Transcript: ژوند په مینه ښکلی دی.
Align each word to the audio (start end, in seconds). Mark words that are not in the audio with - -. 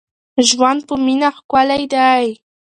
ژوند 0.47 0.81
په 0.87 0.95
مینه 1.05 1.29
ښکلی 1.37 1.83
دی. 1.93 2.25